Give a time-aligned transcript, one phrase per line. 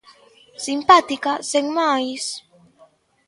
[0.65, 2.23] Simpática, sen máis...